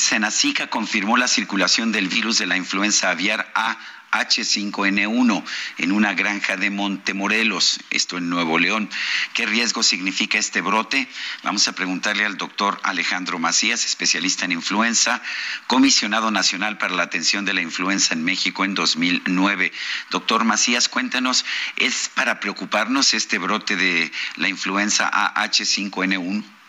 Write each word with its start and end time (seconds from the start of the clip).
Senacica 0.00 0.68
confirmó 0.68 1.16
la 1.16 1.28
circulación 1.28 1.92
del 1.92 2.08
virus 2.08 2.38
de 2.38 2.46
la 2.46 2.56
influenza 2.56 3.10
aviar 3.10 3.52
A 3.54 3.78
H5N1 4.12 5.44
en 5.78 5.92
una 5.92 6.14
granja 6.14 6.56
de 6.56 6.70
Montemorelos, 6.70 7.80
esto 7.90 8.18
en 8.18 8.28
Nuevo 8.28 8.58
León. 8.58 8.90
¿Qué 9.34 9.46
riesgo 9.46 9.82
significa 9.82 10.38
este 10.38 10.60
brote? 10.60 11.08
Vamos 11.44 11.68
a 11.68 11.72
preguntarle 11.72 12.24
al 12.24 12.36
doctor 12.36 12.80
Alejandro 12.82 13.38
Macías, 13.38 13.84
especialista 13.84 14.44
en 14.44 14.52
influenza, 14.52 15.22
comisionado 15.66 16.30
nacional 16.30 16.78
para 16.78 16.94
la 16.94 17.04
atención 17.04 17.44
de 17.44 17.54
la 17.54 17.62
influenza 17.62 18.14
en 18.14 18.24
México 18.24 18.64
en 18.64 18.74
2009. 18.74 19.72
Doctor 20.10 20.44
Macías, 20.44 20.88
cuéntanos, 20.88 21.44
¿es 21.76 22.10
para 22.12 22.40
preocuparnos 22.40 23.14
este 23.14 23.38
brote 23.38 23.76
de 23.76 24.10
la 24.36 24.48
influenza 24.48 25.08
AH5N1? 25.34 26.59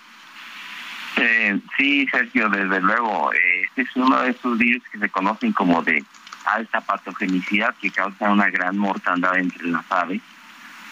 Eh, 1.17 1.59
sí, 1.77 2.07
Sergio, 2.11 2.49
desde 2.49 2.79
luego. 2.81 3.31
Este 3.65 3.81
es 3.83 3.95
uno 3.95 4.21
de 4.21 4.31
esos 4.31 4.57
virus 4.57 4.83
que 4.91 4.99
se 4.99 5.09
conocen 5.09 5.51
como 5.53 5.81
de 5.83 6.03
alta 6.45 6.81
patogenicidad 6.81 7.75
que 7.81 7.91
causa 7.91 8.29
una 8.29 8.49
gran 8.49 8.77
mortandad 8.77 9.37
entre 9.37 9.67
las 9.67 9.89
aves 9.91 10.21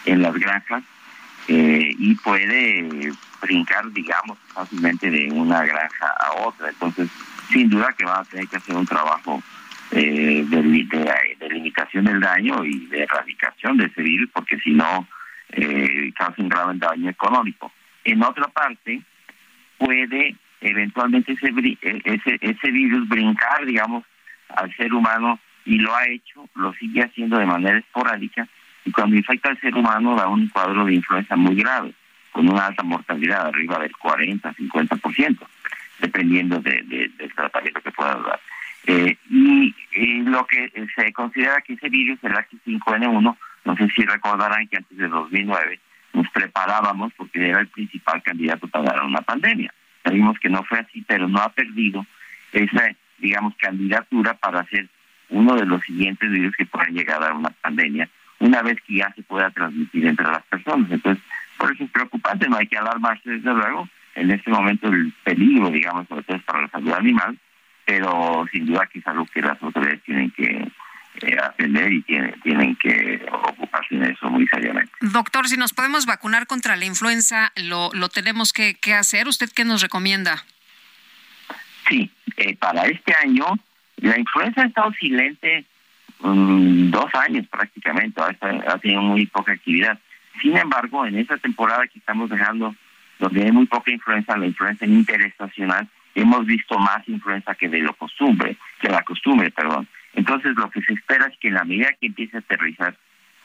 en 0.06 0.22
las 0.22 0.34
granjas 0.36 0.84
eh, 1.48 1.96
y 1.98 2.16
puede 2.16 3.12
brincar, 3.42 3.92
digamos, 3.92 4.38
fácilmente 4.54 5.10
de 5.10 5.32
una 5.32 5.64
granja 5.64 6.14
a 6.20 6.48
otra. 6.48 6.70
Entonces, 6.70 7.10
sin 7.52 7.70
duda 7.70 7.94
que 7.98 8.06
va 8.06 8.20
a 8.20 8.26
tener 8.26 8.48
que 8.48 8.58
hacer 8.58 8.76
un 8.76 8.86
trabajo 8.86 9.42
eh, 9.92 10.46
de, 10.48 10.62
limitación 11.50 12.06
del 12.06 12.20
daño 12.20 12.64
y 12.64 12.86
de 12.88 13.04
erradicación 13.04 13.78
de 13.78 13.86
ese 13.86 14.02
virus, 14.02 14.30
porque 14.32 14.60
si 14.60 14.72
no, 14.72 15.08
eh, 15.52 16.12
causa 16.16 16.42
un 16.42 16.50
grave 16.50 16.74
daño 16.76 17.10
económico. 17.10 17.72
En 18.04 18.22
otra 18.24 18.48
parte, 18.48 19.02
puede 19.80 20.36
eventualmente 20.62 21.32
ese, 21.34 21.52
ese, 21.82 22.38
ese 22.42 22.72
virus 22.72 23.08
brincar, 23.10 23.66
digamos, 23.66 24.04
al 24.50 24.76
ser 24.76 24.94
humano 24.94 25.40
y 25.66 25.80
lo 25.80 25.96
ha 25.96 26.06
hecho, 26.08 26.48
lo 26.56 26.74
sigue 26.74 27.04
haciendo 27.04 27.38
de 27.38 27.46
manera 27.46 27.80
esporádica 27.80 28.48
y 28.86 28.92
cuando 28.92 29.16
infecta 29.16 29.50
al 29.50 29.60
ser 29.60 29.76
humano 29.76 30.16
da 30.16 30.28
un 30.28 30.48
cuadro 30.50 30.86
de 30.86 30.96
influenza 30.96 31.36
muy 31.36 31.56
grave, 31.56 31.94
con 32.32 32.48
una 32.48 32.68
alta 32.68 32.84
mortalidad 32.84 33.48
arriba 33.48 33.80
del 33.80 33.96
40, 33.96 34.54
50%, 34.54 35.40
dependiendo 36.00 36.60
de, 36.60 36.82
del 37.18 37.34
tratamiento 37.34 37.82
que 37.82 37.92
pueda 37.92 38.16
dar. 38.16 38.40
Eh, 38.88 39.18
y, 39.30 39.76
lo 40.24 40.46
que 40.46 40.72
se 40.96 41.12
considera 41.12 41.62
que 41.62 41.74
ese 41.74 41.90
virus, 41.90 42.20
el 42.24 42.34
H5N1, 42.34 43.38
no 43.66 43.76
sé 43.76 43.90
si 43.96 44.04
recordarán 44.04 44.68
que 44.68 44.78
antes 44.78 44.98
de 44.98 45.08
2009 45.08 45.80
preparábamos 46.32 47.14
porque 47.16 47.50
era 47.50 47.60
el 47.60 47.68
principal 47.68 48.22
candidato 48.24 48.68
para 48.68 48.86
dar 48.86 49.04
una 49.04 49.22
pandemia. 49.22 49.74
Sabemos 50.04 50.40
que 50.40 50.50
no 50.50 50.64
fue 50.64 50.80
así, 50.80 51.04
pero 51.08 51.28
no 51.28 51.40
ha 51.40 51.50
perdido 51.50 52.06
esa 52.52 52.96
digamos, 53.20 53.54
candidatura 53.58 54.34
para 54.34 54.66
ser 54.66 54.88
uno 55.30 55.56
de 55.56 55.66
los 55.66 55.82
siguientes 55.84 56.30
virus 56.32 56.56
que 56.56 56.66
puedan 56.66 56.94
llegar 56.94 57.24
a 57.24 57.34
una 57.34 57.50
pandemia, 57.50 58.10
una 58.40 58.62
vez 58.62 58.78
que 58.82 58.96
ya 58.96 59.14
se 59.14 59.22
pueda 59.24 59.52
transmitir 59.52 60.08
entre 60.08 60.26
las 60.26 60.44
personas. 60.44 60.90
Entonces, 60.90 61.24
por 61.58 61.72
eso 61.72 61.84
es 61.84 61.92
preocupante, 61.92 62.48
no 62.48 62.58
hay 62.58 62.68
que 62.68 62.78
alarmarse 62.78 63.30
desde 63.30 63.54
luego. 63.54 63.88
En 64.16 64.32
este 64.32 64.50
momento 64.50 64.88
el 64.88 65.14
peligro, 65.24 65.70
digamos, 65.70 66.08
sobre 66.08 66.24
todo 66.24 66.38
es 66.38 66.44
para 66.44 66.62
la 66.62 66.70
salud 66.70 66.94
animal, 66.94 67.38
pero 67.86 68.46
sin 68.52 68.66
duda 68.66 68.88
que 68.88 69.00
es 69.00 69.08
algo 69.08 69.26
que 69.26 69.42
las 69.42 69.62
autoridades 69.62 70.02
tienen 70.04 70.32
que 70.32 70.68
eh, 71.22 71.38
atender 71.42 71.92
y 71.92 72.02
tienen, 72.04 72.40
tienen 72.42 72.76
que 72.76 73.26
ocuparse 73.32 73.96
de 73.96 74.12
eso 74.12 74.30
muy 74.30 74.48
seriamente. 74.48 74.92
Doctor, 75.02 75.48
si 75.48 75.58
nos 75.58 75.74
podemos 75.74 76.06
vacunar 76.06 76.48
contra 76.48 76.76
la 76.76 76.86
influenza, 76.86 77.52
¿lo, 77.56 77.90
lo 77.94 78.10
tenemos 78.10 78.54
que, 78.54 78.76
que 78.76 78.94
hacer? 78.94 79.28
¿Usted 79.28 79.50
qué 79.54 79.66
nos 79.66 79.82
recomienda? 79.82 80.46
Sí, 81.90 82.12
eh, 82.38 82.56
para 82.56 82.86
este 82.86 83.14
año 83.16 83.46
la 83.98 84.18
influenza 84.18 84.62
ha 84.62 84.66
estado 84.66 84.94
silente 84.94 85.66
um, 86.20 86.90
dos 86.90 87.14
años 87.16 87.48
prácticamente, 87.48 88.22
ha, 88.22 88.78
tenido 88.78 89.02
muy 89.02 89.26
poca 89.26 89.54
actividad. 89.54 90.00
Sin 90.42 90.56
embargo, 90.58 91.06
en 91.06 91.18
esta 91.18 91.38
temporada 91.38 91.88
que 91.88 92.00
estamos 92.00 92.30
dejando, 92.30 92.76
donde 93.20 93.44
hay 93.44 93.52
muy 93.52 93.66
poca 93.66 93.92
influenza, 93.92 94.38
la 94.38 94.46
influenza 94.46 94.86
interestacional, 94.86 95.88
hemos 96.16 96.46
visto 96.46 96.78
más 96.78 97.08
influenza 97.08 97.56
que 97.56 97.68
de 97.68 97.80
lo 97.80 97.94
costumbre, 97.94 98.56
que 98.80 98.90
la 98.90 99.04
costumbre, 99.04 99.52
perdón. 99.52 99.88
Entonces, 100.14 100.56
lo 100.56 100.70
que 100.70 100.82
se 100.82 100.94
espera 100.94 101.28
es 101.28 101.38
que 101.40 101.50
en 101.50 101.56
la 101.56 101.64
medida 101.64 101.94
que 102.00 102.08
empiece 102.08 102.38
a 102.38 102.40
aterrizar 102.40 102.96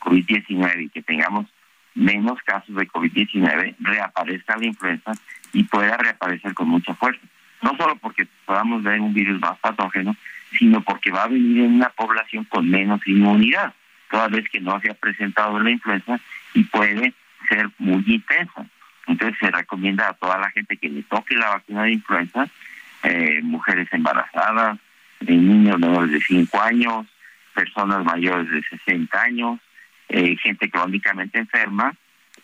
COVID-19 0.00 0.84
y 0.84 0.88
que 0.88 1.02
tengamos 1.02 1.46
menos 1.94 2.40
casos 2.42 2.74
de 2.74 2.88
COVID-19, 2.88 3.76
reaparezca 3.80 4.56
la 4.56 4.66
influenza 4.66 5.12
y 5.52 5.62
pueda 5.64 5.96
reaparecer 5.96 6.54
con 6.54 6.68
mucha 6.68 6.94
fuerza 6.94 7.20
no 7.64 7.74
solo 7.78 7.96
porque 7.96 8.28
podamos 8.44 8.82
ver 8.82 9.00
un 9.00 9.14
virus 9.14 9.40
más 9.40 9.58
patógeno, 9.58 10.14
sino 10.58 10.82
porque 10.82 11.10
va 11.10 11.24
a 11.24 11.28
venir 11.28 11.64
en 11.64 11.74
una 11.76 11.88
población 11.88 12.44
con 12.44 12.68
menos 12.68 13.00
inmunidad, 13.06 13.72
toda 14.10 14.28
vez 14.28 14.44
que 14.50 14.60
no 14.60 14.78
se 14.80 14.90
ha 14.90 14.94
presentado 14.94 15.58
la 15.58 15.70
influenza 15.70 16.20
y 16.52 16.62
puede 16.64 17.14
ser 17.48 17.70
muy 17.78 18.04
intensa. 18.06 18.66
Entonces 19.06 19.38
se 19.40 19.50
recomienda 19.50 20.10
a 20.10 20.12
toda 20.12 20.38
la 20.38 20.50
gente 20.50 20.76
que 20.76 20.90
le 20.90 21.02
toque 21.04 21.34
la 21.36 21.50
vacuna 21.50 21.84
de 21.84 21.92
influenza, 21.92 22.46
eh, 23.02 23.40
mujeres 23.42 23.88
embarazadas, 23.92 24.78
eh, 25.20 25.34
niños 25.34 25.78
menores 25.78 26.10
de 26.10 26.20
5 26.20 26.60
años, 26.60 27.06
personas 27.54 28.04
mayores 28.04 28.50
de 28.50 28.62
60 28.62 29.22
años, 29.22 29.60
eh, 30.08 30.36
gente 30.42 30.70
crónicamente 30.70 31.38
enferma, 31.38 31.94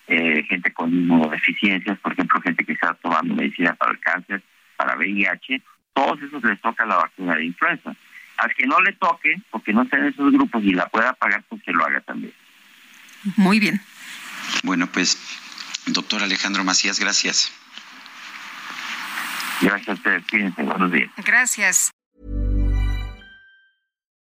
gente 0.07 0.73
con 0.73 0.93
inmunodeficiencias, 0.93 1.97
por 2.01 2.13
ejemplo, 2.13 2.41
gente 2.41 2.65
que 2.65 2.73
está 2.73 2.95
tomando 2.95 3.33
medicina 3.33 3.75
para 3.75 3.93
el 3.93 4.01
cáncer, 4.01 4.43
para 4.77 4.97
VIH, 4.97 5.63
todos 5.95 6.21
esos 6.23 6.43
les 6.43 6.61
toca 6.61 6.85
la 6.85 6.97
vacuna 6.97 7.37
de 7.37 7.45
influenza. 7.45 7.95
Al 8.39 8.55
que 8.55 8.67
no 8.67 8.81
le 8.81 8.93
toque, 8.95 9.41
porque 9.51 9.73
no 9.73 9.83
estén 9.83 10.01
en 10.01 10.07
esos 10.07 10.33
grupos 10.33 10.65
y 10.65 10.73
la 10.73 10.89
pueda 10.89 11.13
pagar, 11.13 11.45
pues 11.49 11.63
que 11.63 11.73
lo 11.73 11.85
haga 11.85 12.01
también. 12.01 12.33
Muy 13.37 13.61
bien. 13.61 13.81
Bueno, 14.63 14.87
pues, 14.87 15.19
doctor 15.87 16.23
Alejandro 16.23 16.65
Macías, 16.65 16.99
gracias. 16.99 17.53
Gracias 19.61 19.89
a 19.89 19.93
ustedes. 19.93 20.25
Cuídense. 20.31 20.63
Buenos 20.63 20.91
días. 20.91 21.11
Gracias. 21.19 21.91